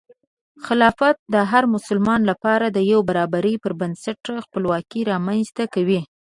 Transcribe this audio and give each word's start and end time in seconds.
خلافت 0.65 1.15
د 1.33 1.35
هر 1.51 1.63
مسلمان 1.75 2.21
لپاره 2.31 2.65
د 2.69 2.77
یو 2.91 2.99
برابري 3.09 3.55
پر 3.63 3.71
بنسټ 3.81 4.21
خپلواکي 4.45 5.01
رامنځته 5.11 5.63
کوي. 5.73 6.01